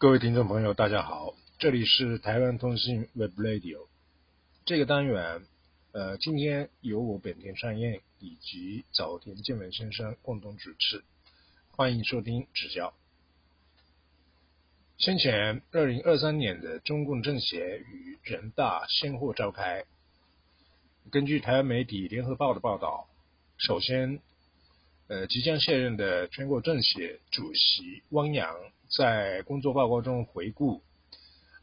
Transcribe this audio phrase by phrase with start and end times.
[0.00, 3.86] 各位听众朋友，大家好，这里是台湾通信 Web Radio。
[4.64, 5.42] 这个单元，
[5.92, 11.04] 呃，今天由我本田善彦以及早田健文先生共同主持，
[11.72, 12.94] 欢迎收听指教。
[14.96, 19.84] 先前，二零二三年的中共政协与人大先后召开。
[21.10, 23.06] 根据台湾媒体联合报的报道，
[23.58, 24.22] 首先，
[25.08, 28.56] 呃，即将卸任的全国政协主席汪洋。
[28.96, 30.82] 在工作报告中回顾，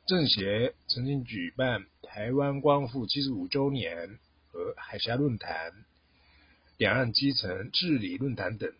[0.07, 5.73] 政协曾经举办台湾光复七十五周年和海峡论坛、
[6.77, 8.71] 两岸基层治理论坛等，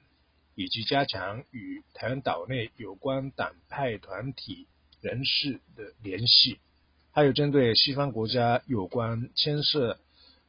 [0.56, 4.68] 以及加强与台湾岛内有关党派团体
[5.02, 6.58] 人士的联系，
[7.12, 10.00] 还有针对西方国家有关牵涉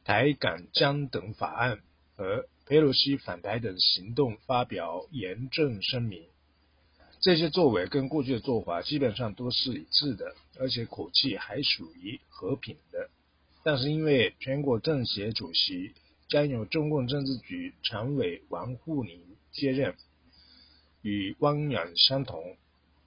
[0.05, 1.81] 台港江等法案
[2.15, 6.23] 和佩洛西反台等行动发表严正声明。
[7.21, 13.09] 这些作为跟过去的做法基本上都是一致的，而且口气还属于和平的。
[13.61, 15.93] 但是因为全国政协主席
[16.29, 19.95] 将由中共政治局常委王沪宁接任，
[21.01, 22.55] 与汪洋相同，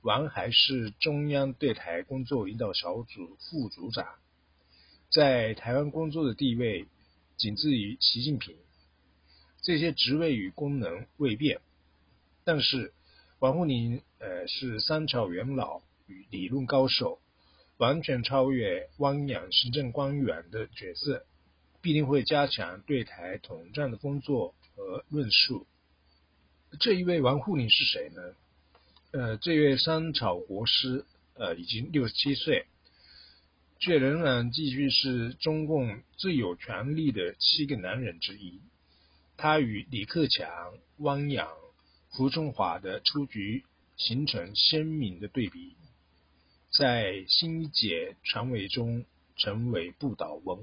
[0.02, 4.06] 王还是中央对台工作领导小组副组长，
[5.10, 6.86] 在台湾工作的地位
[7.38, 8.56] 仅次于习近平。
[9.62, 11.62] 这些职位与功能未变，
[12.44, 12.92] 但是。
[13.42, 17.18] 王沪宁，呃，是三朝元老与理论高手，
[17.76, 21.26] 完全超越汪洋行政官员的角色，
[21.80, 25.66] 必定会加强对台统战的工作和论述。
[26.78, 28.22] 这一位王沪宁是谁呢？
[29.10, 31.04] 呃，这位三朝国师，
[31.34, 32.66] 呃，已经六十七岁，
[33.80, 38.60] 却仍然继续是中共最有权力的七个男人之一。
[39.36, 40.46] 他与李克强、
[40.98, 41.48] 汪洋。
[42.14, 43.64] 胡中华的出局
[43.96, 45.76] 形成鲜明的对比，
[46.70, 49.06] 在新一届常委中
[49.38, 50.62] 成为不倒翁。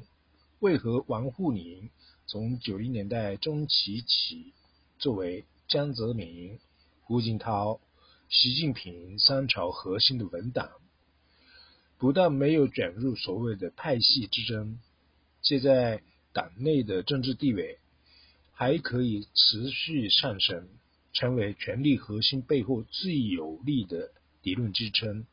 [0.60, 1.90] 为何王沪宁
[2.28, 4.54] 从九零年代中期起，
[5.00, 6.60] 作为江泽民、
[7.02, 7.80] 胡锦涛、
[8.30, 10.70] 习近平三朝核心的文党，
[11.98, 14.78] 不但没有卷入所谓的派系之争，
[15.42, 17.80] 且在党内的政治地位
[18.54, 20.70] 还可以持续上升？
[21.14, 24.12] 成为权力核心背后最有力的
[24.44, 25.26] 理论支撑。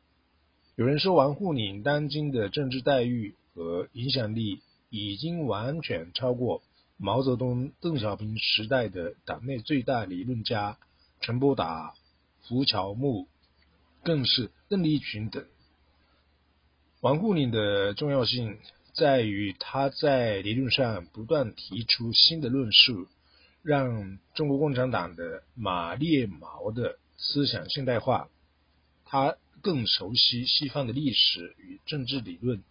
[0.74, 4.60] 有人说，王沪宁当今的政治待遇和影响力
[4.90, 6.62] 已经完全超过
[6.98, 10.78] 毛泽东、邓小平时代的党内最大理论家
[11.20, 11.94] 陈伯达、
[12.42, 13.26] 胡乔木，
[14.02, 15.44] 更是邓力群等。
[17.00, 18.58] 王沪宁的重要性
[18.94, 23.08] 在于他在理论上不断提出新的论述。
[23.66, 28.28] 让中国共产党的马列毛的思想现代化，
[29.04, 32.62] 他更熟悉西方的历史与政治理论，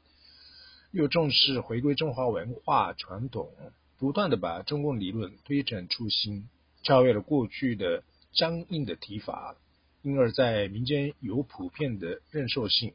[0.91, 3.51] 又重视回归中华文化传统，
[3.97, 6.47] 不断的把中共理论推陈出新，
[6.81, 9.57] 超越了过去的僵硬的提法，
[10.01, 12.93] 因而，在民间有普遍的认受性。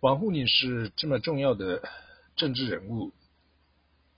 [0.00, 1.88] 王沪宁是这么重要的
[2.34, 3.12] 政治人物，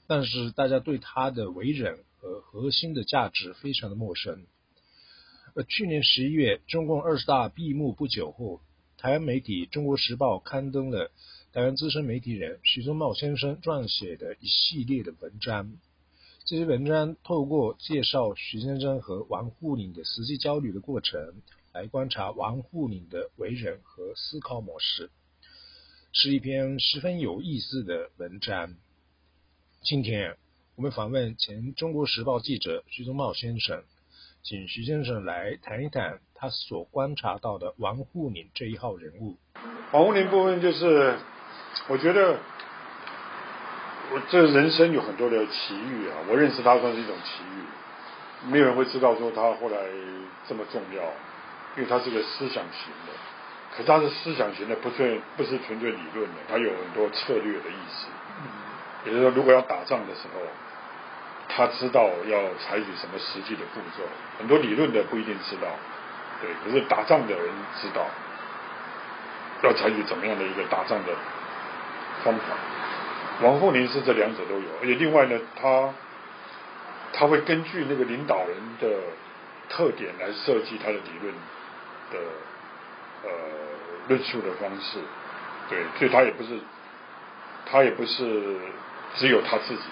[0.07, 1.99] 但是大家对他的为人。
[2.27, 4.47] 和核心的价值非常的陌生。
[5.69, 8.61] 去年十一月，中共二十大闭幕不久后，
[8.99, 11.13] 台湾媒体《中国时报》刊登了
[11.53, 15.77] 台湾资深媒体人徐宗茂先生撰写的一系列的文章。
[16.45, 25.11] 这些文章透过介绍徐先生和王沪宁的实际交流的过程，来观察王沪宁的为人和思考模式，
[26.13, 28.75] 是一篇十分有意思的文章。
[29.83, 30.37] 今天。
[30.77, 33.83] 我们访问前《中国时报》记者徐宗茂先生，
[34.43, 39.39] 请徐先生来谈一谈他所观察到的王沪宁这一号人物。
[39.93, 41.17] 王沪宁部分就是，
[41.89, 42.39] 我觉得
[44.13, 49.79] 我这人生有很多的奇遇啊，我认识他算是一种奇遇，没有人会知道说他后来
[50.47, 51.03] 这么重要，
[51.79, 53.13] 因为他是个思想型的，
[53.75, 58.09] 可是他是思想型的，不是不是纯粹理论的，他有很多策略的意思。
[59.07, 60.43] 也就是说，如果要打仗的时候。
[61.49, 64.03] 他知道要采取什么实际的步骤，
[64.39, 65.69] 很多理论的不一定知道，
[66.41, 67.49] 对，可是打仗的人
[67.81, 68.07] 知道
[69.63, 71.13] 要采取怎么样的一个打仗的
[72.25, 72.43] 方法。
[73.43, 75.95] 王沪宁是这两者都有，而且另外呢，他
[77.13, 78.99] 他会根据那个领导人的
[79.69, 81.35] 特点来设计他的理论
[82.13, 82.19] 的
[83.25, 83.31] 呃
[84.09, 84.99] 论述的方式，
[85.69, 86.59] 对，所以他也不是
[87.71, 88.57] 他也不是
[89.15, 89.83] 只有他自己。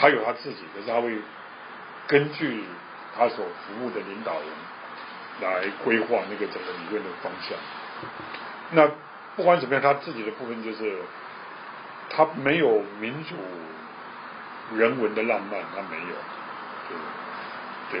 [0.00, 1.18] 他有他自己，可是他会
[2.06, 2.64] 根据
[3.14, 4.48] 他所服务的领导人
[5.42, 7.58] 来规划那个整个理论的方向。
[8.70, 8.88] 那
[9.36, 10.96] 不管怎么样，他自己的部分就是
[12.08, 13.34] 他没有民主
[14.76, 16.16] 人文的浪漫，他没有。
[17.90, 18.00] 对，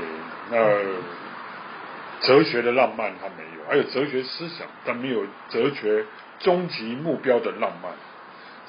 [0.50, 6.06] 那哲学的浪漫他没有，还有哲学思想，但没有哲学
[6.38, 7.92] 终极目标的浪漫。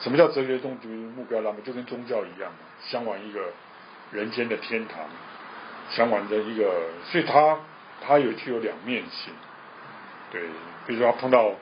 [0.02, 1.64] 什么叫哲学终极目标浪漫？
[1.64, 2.52] 就跟宗教一样，
[2.82, 3.40] 向往一个
[4.12, 4.98] 人间的天堂，
[5.92, 7.60] 向往的一个，所以他
[8.06, 9.34] 他有具有两面性。
[10.32, 10.42] 对，
[10.88, 11.54] 比如说他碰到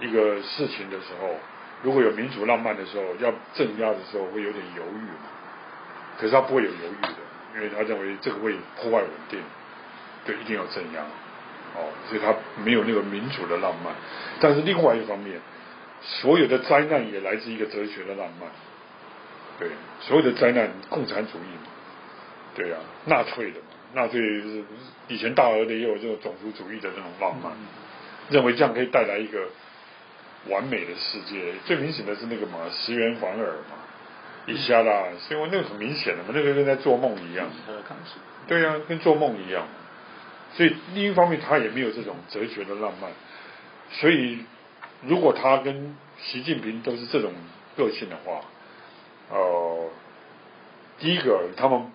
[0.00, 1.34] 一个事情的时候，
[1.82, 5.32] 如果有民主浪漫的时候，要镇压的时候会有点犹豫嘛。
[6.16, 7.08] 可是他不会有犹豫的，
[7.56, 9.40] 因为他认为这个会破坏稳定，
[10.24, 11.00] 就一定要镇压。
[11.76, 12.32] 哦，所以他
[12.62, 13.92] 没有那个民主的浪漫。
[14.38, 15.40] 但是另外一方面，
[16.06, 18.48] 所有的灾难也来自一个哲学的浪漫。
[19.58, 19.68] 对，
[20.00, 21.70] 所有的灾难，共产主义嘛，
[22.54, 24.20] 对呀，纳粹的嘛，纳粹
[25.08, 27.52] 以前大俄的也有这种种族主义的那种浪漫。
[28.30, 29.48] 认为这样可以带来一个
[30.48, 31.52] 完美的世界。
[31.66, 33.76] 最明显的是那个嘛，石原莞尔嘛，
[34.46, 37.46] 一下啦，所以我那个很明显的嘛，那个跟在做梦一样。
[38.48, 39.66] 对呀，跟做梦一样。
[40.54, 43.10] 所以另一方面，他也没有这种哲学的浪漫。
[43.90, 44.38] 所以
[45.06, 47.32] 如果他跟习近平都是这种
[47.76, 48.40] 个性的话，
[49.30, 49.88] 呃，
[50.98, 51.86] 第一个他们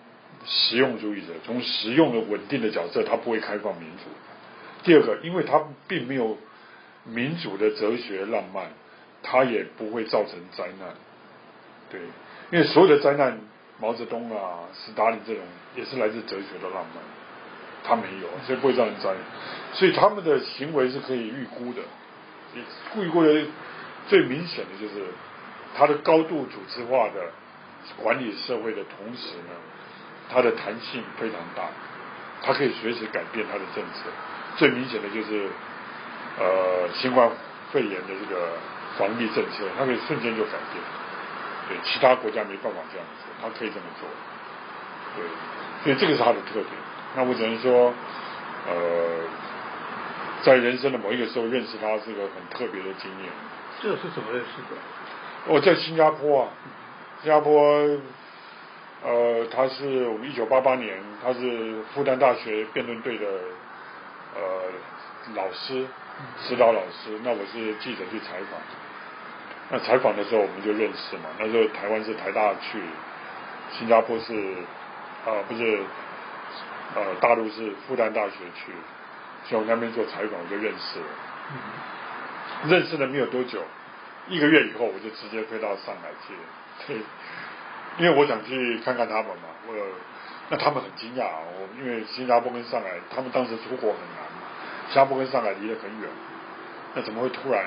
[0.46, 4.04] 实用主义者，从实用的稳定的角色，他不会开放民主。
[4.82, 6.38] 第二个，因为他并没有
[7.04, 8.70] 民主的哲学浪漫，
[9.22, 10.94] 他也不会造成灾难。
[11.90, 12.00] 对，
[12.50, 13.40] 因为所有的灾难，
[13.80, 15.42] 毛泽东啊、斯大林这种
[15.74, 17.02] 也是来自哲学的浪漫，
[17.82, 19.18] 他没有，所以不会造成灾难。
[19.72, 21.82] 所以他们的行为是可以预估的。
[22.96, 23.44] 预估的
[24.08, 25.06] 最明显的就是
[25.76, 27.32] 它的高度组织化的
[27.96, 29.54] 管理社会的同时呢，
[30.32, 31.64] 它的弹性非常大，
[32.42, 34.10] 它可以随时改变它的政策。
[34.56, 35.48] 最明显的就是，
[36.38, 37.30] 呃，新冠
[37.72, 38.58] 肺炎的这个
[38.98, 40.82] 防疫政策，它可以瞬间就改变。
[41.68, 44.08] 对，其他国家没办法这样子，它可以这么做。
[45.16, 45.24] 对，
[45.84, 46.66] 所以这个是它的特点。
[47.14, 47.94] 那我只能说，
[48.68, 48.74] 呃，
[50.42, 53.30] 在人生的某一个时候认识他是个很特别的经验。
[53.80, 54.76] 这是怎么认识的？
[55.46, 56.48] 我在新加坡啊，
[57.22, 57.62] 新加坡，
[59.02, 63.26] 呃，他是我们一九八八年，他是复旦大学辩论队的。
[64.32, 64.40] 呃，
[65.34, 65.84] 老师，
[66.46, 68.60] 指导老师，那我是记者去采访，
[69.70, 71.24] 那采访的时候我们就认识嘛。
[71.36, 72.80] 那时候台湾是台大去，
[73.72, 74.32] 新加坡是
[75.26, 75.80] 啊不是，
[76.94, 78.70] 呃大陆是复旦大学去，
[79.50, 81.06] 所以我那边做采访我就认识了。
[82.68, 83.60] 认识了没有多久，
[84.28, 86.32] 一个月以后我就直接飞到上海去。
[86.34, 86.40] 了，
[86.86, 86.96] 对，
[87.98, 89.74] 因为我想去看看他们嘛，我。
[90.52, 94.50] 那他们很惊讶，我因为新加坡跟上海，他们当时出国很难嘛，
[94.88, 96.10] 新加坡跟上海离得很远，
[96.92, 97.66] 那怎么会突然，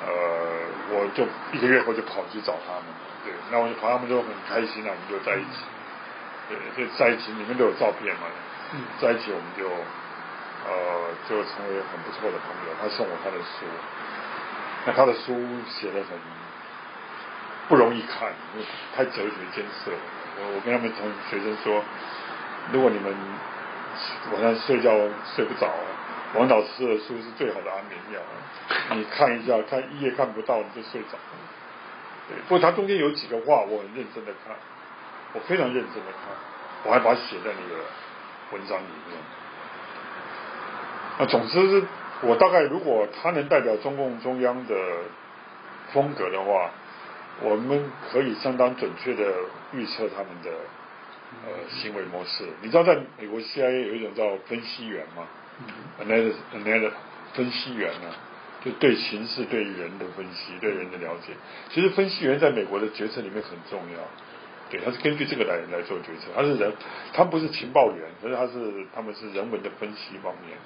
[0.00, 0.08] 呃，
[0.88, 2.84] 我就一个月后就跑去找他们，
[3.26, 5.68] 对，那我就跑，他们就很开心啊，我们就在一起，
[6.48, 6.56] 对，
[6.86, 8.22] 就在一起，里面都有照片嘛，
[8.98, 9.68] 在一起我们就，
[10.68, 13.64] 呃，就成为很不错的朋友，他送我他的书，
[14.84, 15.34] 那他的书
[15.66, 16.18] 写的很
[17.68, 19.90] 不容易看，因为太哲学艰涩。
[20.40, 21.82] 我我跟他们同学生说，
[22.72, 23.12] 如果你们
[24.32, 24.92] 晚上睡觉
[25.34, 25.72] 睡不着，
[26.34, 28.20] 王老师的书是最好的安眠药。
[28.94, 31.16] 你看一下，看一页看不到你就睡着。
[32.28, 34.54] 对，不过他中间有几个话我很认真的看，
[35.32, 36.36] 我非常认真的看，
[36.84, 37.82] 我还把它写在那个
[38.52, 39.16] 文章里面。
[41.18, 41.82] 啊，总之，
[42.22, 44.74] 我大概如果他能代表中共中央的
[45.92, 46.70] 风格的话。
[47.40, 49.32] 我们可以相当准确的
[49.72, 50.50] 预测他们的
[51.46, 52.42] 呃行为模式。
[52.62, 55.24] 你知道，在美国 CIA 有一种叫分析员吗
[56.02, 56.90] ？analyst analyst
[57.34, 58.10] 分析员呢，
[58.64, 61.32] 就对形势、对人的分析、对人的了解。
[61.70, 64.00] 其实分析员在美国的决策里面很重要，
[64.68, 66.32] 对，他是根据这个来来做决策。
[66.34, 66.72] 他是人，
[67.12, 70.58] 他不是情报员，可是他是他们是人文的分析方面。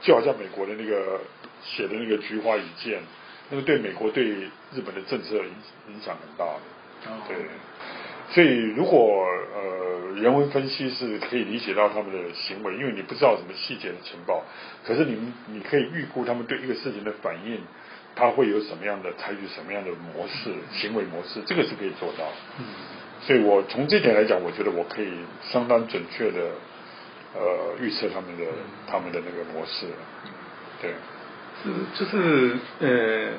[0.00, 1.20] 就好像美国的那个
[1.62, 3.00] 写的那个菊花一剑。
[3.48, 5.54] 那个对美国对日本的政策影
[5.94, 6.60] 影响很大的，
[7.28, 7.36] 对，
[8.34, 9.24] 所以如果
[9.54, 14.42] 呃人文分析是可以理解到他们的行为，因为你不知道什么细节的情报，
[14.84, 17.60] 可是你们你可以预估他们对一个事情的反应，
[18.16, 22.24] 他会有什么样的采取什么样的模式行为模式，这个是可以做到。
[22.58, 22.64] 嗯，
[23.20, 25.12] 所以我从这点来讲，我觉得我可以
[25.52, 26.50] 相当准确的
[27.34, 28.44] 呃预测他们的
[28.86, 29.86] 他们的那个模式，
[30.80, 30.94] 对。
[31.64, 33.32] 是，就是呃，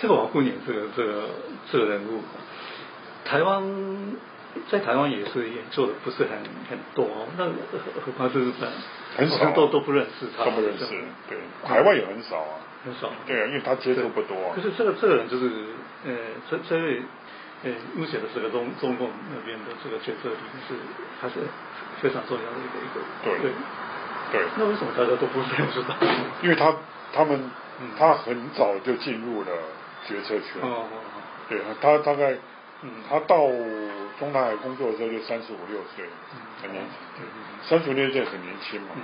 [0.00, 1.24] 这个王沪宁这个这个
[1.72, 2.22] 这个人物，
[3.24, 4.16] 台湾
[4.70, 6.38] 在台湾也是演做的不是很
[6.70, 8.70] 很多，那何况是日本，
[9.16, 10.86] 很少都都不认识他，都不认识，
[11.28, 11.36] 对，
[11.66, 12.62] 台湾也很少啊。
[12.84, 13.10] 很少。
[13.26, 14.62] 对啊，因为他接触不多啊可。
[14.62, 15.50] 是这个这个人就是
[16.06, 16.14] 呃，
[16.50, 17.02] 这这位
[17.64, 20.74] 呃，目前的这个中中共那边的这个决策里面是
[21.20, 21.40] 还是
[22.00, 23.00] 非常重要的一个一个。
[23.24, 23.50] 对
[24.32, 25.94] 对，那为什么大家都不是很知道？
[26.42, 26.74] 因为他
[27.12, 29.48] 他们嗯他很早就进入了
[30.06, 30.60] 决策圈。
[30.60, 30.96] 哦哦哦，
[31.48, 32.36] 对，他大概
[32.82, 33.38] 嗯他到
[34.18, 36.04] 中南海工作的时候就三十五六岁，
[36.62, 37.24] 很年轻，对，
[37.68, 38.88] 三十五六岁很年轻嘛。
[38.96, 39.02] 嗯，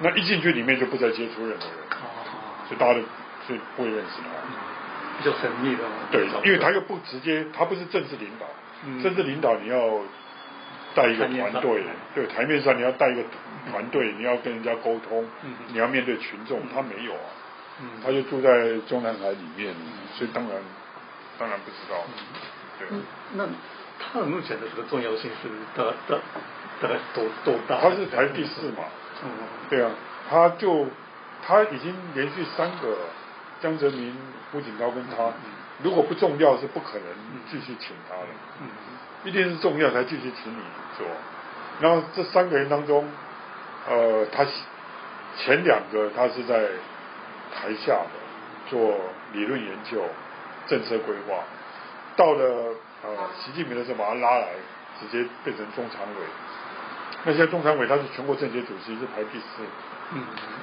[0.00, 3.00] 那一进去里面就不再接触任何人，哦，所以大家都
[3.46, 4.77] 所以不会认识他。
[5.18, 5.90] 比较神秘的哦。
[6.10, 8.46] 对，因为他又不直接，他不是政治领导，
[8.86, 9.02] 嗯。
[9.02, 10.00] 政治领导你要
[10.94, 11.84] 带一个团队，
[12.14, 13.22] 对，台面上你要带一个
[13.70, 15.52] 团队，你要跟人家沟通，嗯。
[15.68, 17.28] 你要面对群众，他没有啊，
[17.82, 19.74] 嗯，他就住在中南海里面，
[20.14, 20.52] 所以当然
[21.38, 22.04] 当然不知道，
[22.78, 22.88] 对。
[22.90, 23.02] 嗯
[23.34, 23.46] 那
[24.00, 26.16] 他目前的这个重要性是大大
[26.80, 27.80] 大概多多大？
[27.80, 28.84] 他是排第四嘛，
[29.24, 29.30] 嗯。
[29.68, 29.90] 对啊，
[30.30, 30.86] 他就
[31.44, 32.96] 他已经连续三个
[33.60, 34.14] 江泽民、
[34.52, 35.32] 胡锦涛跟他，
[35.82, 37.06] 如果不重要是不可能
[37.50, 38.28] 继续请他的，
[38.60, 38.68] 嗯。
[39.24, 40.62] 一定是重要才继续请你
[40.96, 41.04] 做。
[41.80, 43.04] 然后这三个人当中，
[43.88, 44.46] 呃，他
[45.36, 46.68] 前两个他是在
[47.52, 48.10] 台下的
[48.70, 48.96] 做
[49.32, 50.04] 理论研究、
[50.68, 51.42] 政策规划，
[52.16, 53.10] 到了呃
[53.40, 54.50] 习近平的时候把他拉来，
[55.00, 56.20] 直接变成中常委。
[57.24, 59.64] 那现在中常委他是全国政协主席，是排第四，
[60.14, 60.22] 嗯。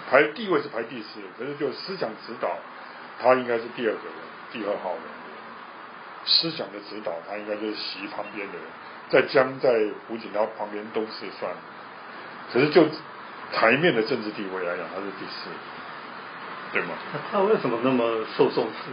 [0.10, 2.56] 排地位是排第四，可是就思想指导，
[3.22, 4.14] 他应该是第二个人，
[4.52, 5.02] 第二号人。
[6.28, 8.64] 思想的指导，他应该就是席旁边的人，
[9.10, 9.70] 在江在
[10.08, 11.54] 胡锦涛旁边都是算，
[12.52, 12.84] 可是就
[13.54, 15.50] 台面的政治地位来讲，他是第四，
[16.74, 16.96] 对吗？
[17.14, 18.90] 那他为什么那么受重视？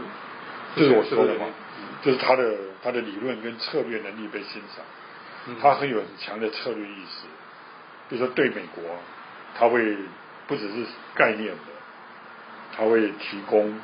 [0.76, 1.46] 这是我说的嘛
[1.78, 4.84] 嗯，就是他的他的理论跟策略能力被欣赏，
[5.46, 5.56] 嗯。
[5.62, 7.26] 他很有很强的策略意识，
[8.10, 8.84] 比如说对美国，
[9.58, 9.96] 他会
[10.46, 11.72] 不只是概念的，
[12.76, 13.74] 他会提供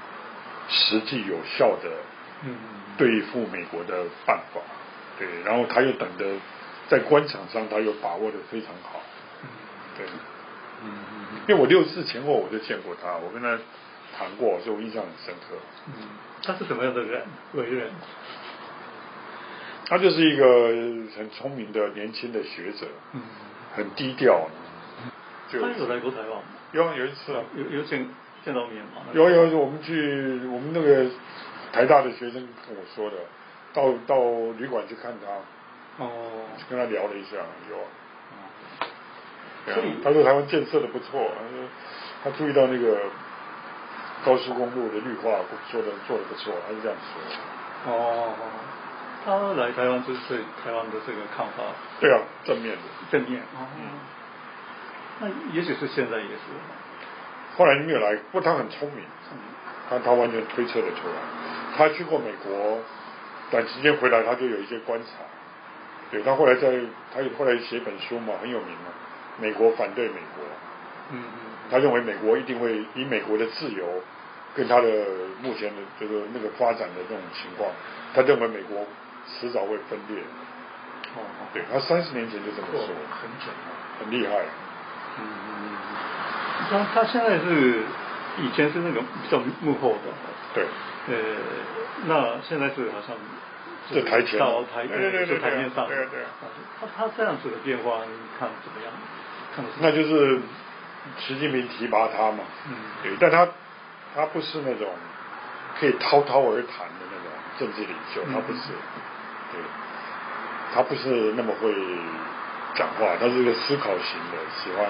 [0.68, 1.90] 实际有效的
[2.44, 2.56] 嗯
[2.96, 4.60] 对付美国的办法，
[5.18, 6.36] 对，然后他又等得
[6.88, 9.00] 在官场上他又把握的非常好，
[9.96, 10.06] 对，
[10.84, 10.90] 嗯
[11.48, 13.58] 因为我六四前后我就见过他，我跟他
[14.18, 15.56] 谈过，所以我印象很深刻。
[15.86, 15.94] 嗯，
[16.42, 17.22] 他是什么样的人？
[17.54, 17.90] 为人？
[19.86, 20.68] 他就是一个
[21.16, 23.22] 很聪明的年轻的学者，嗯，
[23.74, 24.48] 很低调，
[25.50, 26.42] 就他有来过台湾吗？
[26.72, 28.06] 有啊有一次啊，有有见
[28.48, 29.04] 见到面吗？
[29.12, 29.92] 有有我们去
[30.46, 31.04] 我们那个
[31.70, 33.16] 台大的学生跟我说的，
[33.74, 34.16] 到到
[34.56, 37.36] 旅馆去看他，哦，跟他聊了一下，
[37.68, 37.84] 有啊。
[39.66, 41.30] 对啊所以他说台湾建设的不错，
[42.24, 43.02] 他注意到那个
[44.24, 45.40] 高速公路的绿化
[45.70, 46.96] 做的做的不错，他是这样
[47.84, 47.92] 说。
[47.92, 48.32] 哦，
[49.26, 51.64] 他来台湾就是对台湾的这个看法
[52.00, 52.82] 对啊，正面的。
[53.10, 53.68] 正面哦。
[53.76, 53.84] 嗯
[55.20, 56.38] 那也许是现在也是。
[57.58, 59.38] 后来没有来，不过他很聪明，嗯
[59.90, 61.14] 他他完全推测得出来。
[61.76, 62.78] 他去过美国，
[63.50, 65.08] 短时间回来他就有一些观察。
[66.10, 66.70] 对他后来在，
[67.12, 68.94] 他后来写本书嘛，很有名嘛。
[69.40, 70.44] 美国反对美国，
[71.10, 74.02] 嗯嗯他认为美国一定会以美国的自由
[74.54, 74.88] 跟他的
[75.42, 77.70] 目前的这个那个发展的这种情况，
[78.14, 78.86] 他认为美国
[79.26, 80.22] 迟早会分裂。
[81.16, 81.20] 哦，
[81.52, 83.74] 对他三十年前就这么说，很久了。
[84.00, 84.44] 很厉害。
[85.20, 85.67] 嗯嗯，
[86.70, 87.82] 他他现在是
[88.38, 90.12] 以前是那个比较幕后的，
[90.54, 90.64] 对，
[91.08, 91.14] 呃，
[92.06, 93.16] 那现在是好像
[93.90, 94.38] 是台前。
[94.38, 96.22] 到台对对对台面上，对啊对。
[96.22, 96.28] 啊
[96.80, 98.92] 他他这样子的变化，你看怎么样？
[99.56, 100.40] 看那就是
[101.18, 102.44] 习近平提拔他嘛。
[102.68, 102.74] 嗯。
[103.02, 103.48] 对，但他
[104.14, 104.88] 他不是那种
[105.80, 108.32] 可以滔滔而谈的那种政治领袖，嗯。
[108.32, 108.60] 他不是，
[109.52, 109.60] 对，
[110.74, 111.74] 他不是那么会
[112.74, 114.86] 讲话，他是一个思考型的，喜欢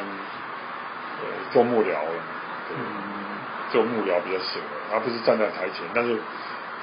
[1.20, 2.12] 呃做幕僚了，
[3.70, 6.18] 做幕僚比较适合，他不是站在台前，但是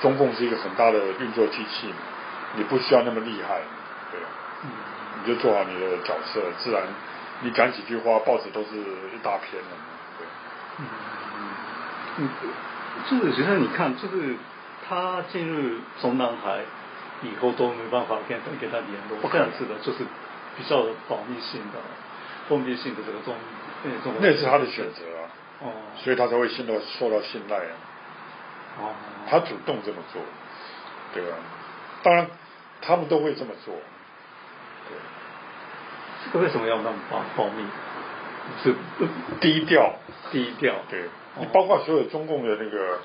[0.02, 1.96] 中共是一个很大的运作机器嘛，
[2.56, 3.62] 你不需要那么厉害，
[4.12, 4.20] 对
[5.24, 6.84] 你就做好你的角色，自然
[7.42, 9.70] 你讲几句话，报纸都是一大篇的，
[10.18, 10.28] 对。
[10.80, 10.86] 嗯。
[12.18, 12.30] 嗯，
[13.10, 14.38] 就是其实你看，就是
[14.88, 16.62] 他进入中南海
[17.24, 20.06] 以后都没办法跟跟他联络，这样子的，就是
[20.56, 21.80] 比较保密性的、
[22.48, 23.34] 封闭性的这个中
[24.20, 25.22] 那也是他的选择啊，
[25.62, 25.72] 哦。
[25.98, 27.74] 所以他才会信到受到信赖啊。
[28.80, 28.94] 哦，
[29.30, 30.22] 他主动这么做，
[31.14, 31.38] 对吧？
[32.04, 32.28] 当然，
[32.82, 33.74] 他们都会这么做，
[34.90, 34.98] 对，
[36.26, 37.64] 这个为什么要那么保保密？
[38.64, 38.76] 是
[39.40, 39.94] 低调，
[40.32, 40.76] 低调？
[40.90, 41.04] 对。
[41.04, 41.40] 哦。
[41.40, 43.00] 你包括所有中共的那个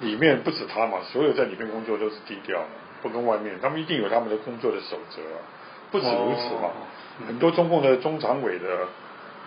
[0.00, 2.66] 里面不止他嘛，所有在里面工作都是低调的，
[3.02, 5.38] 不跟外面，他们一定有他们的工作的守则啊。
[5.92, 6.70] 不止如此嘛，
[7.26, 8.88] 很多中共的中常委的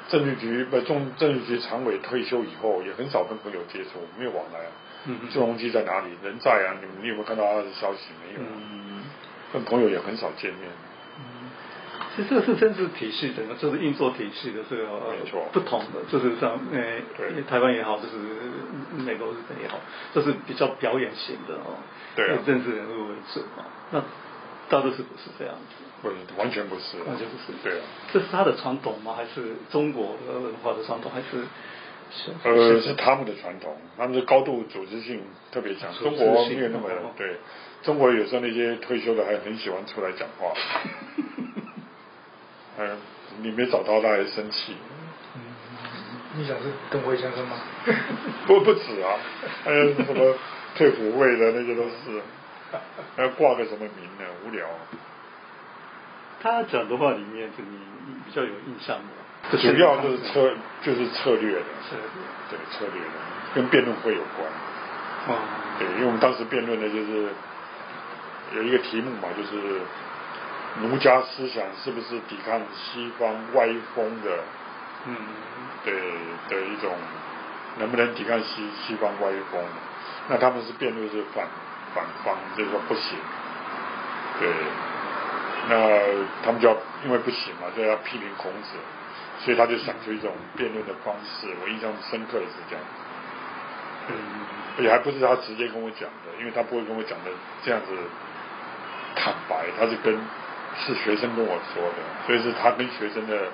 [0.09, 4.71] 政治局不中政治局常委退休以后，也很少跟朋友接触，没有往来啊。
[5.07, 6.09] 嗯郑鸿基在哪里？
[6.23, 8.09] 人在啊，你们你有没有看到他的消息？
[8.25, 9.03] 没有啊，嗯，
[9.53, 10.69] 跟朋友也很少见面。
[12.15, 16.81] 其实这个是政治体系的，就是运作体系的这个呃没错不同的，就是像呃
[17.17, 18.15] 对台湾也好，就是
[19.03, 19.77] 美国日本也好，
[20.13, 21.75] 就是比较表演型的哦，
[22.15, 23.65] 对啊以政治人物为主哦。
[23.91, 23.99] 那
[24.69, 25.83] 大陆是不是这样子？
[26.01, 27.53] 不是，完全不是啊，完全不是。
[27.63, 29.13] 对啊，这是他的传统吗？
[29.15, 31.11] 还是中国的文化的传统？
[31.11, 31.45] 还是
[32.11, 37.37] 是呃，是他们的传统，他们是高度组织性特别强，中国没有那么哦对。
[37.83, 40.53] 中国有时候那些退休的还很喜欢出来讲话，
[42.79, 42.97] 嗯，
[43.41, 44.75] 你没找到他还生气，
[46.35, 47.57] 你想是邓辉先生吗？
[48.47, 49.17] 不不止啊，
[49.63, 50.35] 还有什么
[50.75, 52.21] 退伍会的那些都是，还
[53.17, 54.25] 要挂个什么名呢？
[54.45, 54.67] 无聊。
[56.41, 57.77] 他讲的话里面，是你
[58.07, 59.57] 你比较有印象的？
[59.57, 60.51] 主要就是策
[60.81, 63.09] 就是策略的，策略对策略的，
[63.53, 64.47] 跟辩论会有关。
[65.27, 65.37] 哦，
[65.79, 67.29] 对，因为我们当时辩论的就是
[68.55, 69.81] 有一个题目嘛，就是
[70.81, 74.39] 儒家思想是不是抵抗西方歪风的，
[75.05, 75.15] 嗯，
[75.83, 75.93] 对
[76.49, 76.91] 的一种，
[77.79, 79.63] 能不能抵抗西西方歪风？
[80.29, 81.45] 那他们是辩论是反
[81.95, 83.17] 反方，就是说不行。
[84.37, 84.49] 对，
[85.69, 86.75] 那他们就要
[87.05, 88.75] 因为不行嘛，就要批评孔子，
[89.39, 91.47] 所以他就想出一种辩论的方式。
[91.63, 92.83] 我印象深刻的是这样。
[94.07, 94.13] 嗯，
[94.77, 97.31] 而且还不是他直接跟我讲的，因为他不会跟我讲的
[97.63, 97.95] 这样子
[99.15, 100.13] 坦白，他是跟
[100.85, 101.97] 是学生跟我说的，
[102.27, 103.47] 所以是他跟学生的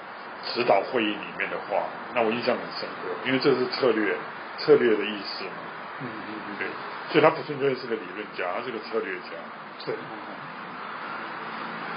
[0.51, 1.83] 指导会议里面的话，
[2.15, 4.15] 那我印象很深刻，因为这是策略
[4.57, 5.51] 策略的意思嘛，
[6.01, 6.67] 嗯嗯嗯，对，
[7.11, 9.37] 所以他不纯粹是个理论家，他是个策略家，
[9.85, 9.93] 对，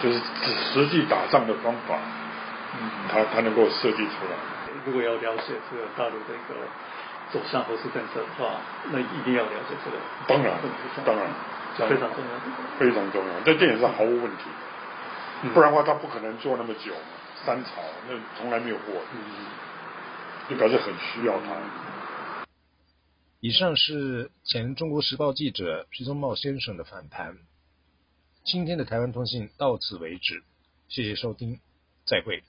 [0.03, 1.97] 就是指实际打仗的方法，
[2.77, 4.37] 嗯，他他能够设计出来。
[4.85, 6.55] 如果要了解这个大陆的一个
[7.33, 8.61] 走向或是政策的话，
[8.93, 9.97] 那一定要了解这个。
[10.27, 10.59] 当然
[11.07, 11.27] 当然
[11.89, 12.31] 非常重要。
[12.79, 14.45] 非常重要，这点也是毫无问题。
[15.43, 16.93] 嗯不然的话，他不可能做那么久。
[17.45, 17.71] 三朝
[18.09, 19.19] 那从来没有过，嗯，
[20.49, 21.53] 就表示很需要他。
[23.47, 27.37] 以上是前中国时报记者徐宗茂先生的访谈。
[28.43, 30.43] 今天的台湾通信到此为止，
[30.89, 31.61] 谢谢收听，
[32.07, 32.43] 再会。